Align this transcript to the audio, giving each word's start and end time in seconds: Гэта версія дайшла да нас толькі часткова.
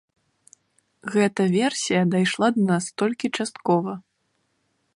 Гэта 1.15 1.41
версія 1.57 2.01
дайшла 2.15 2.47
да 2.55 2.63
нас 2.71 2.85
толькі 3.03 3.31
часткова. 3.41 3.93